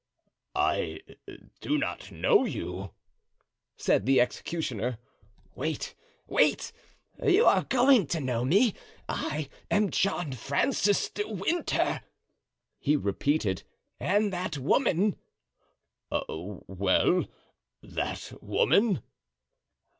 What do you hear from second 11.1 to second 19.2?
de Winter," he repeated, "and that woman——" "Well, that woman?"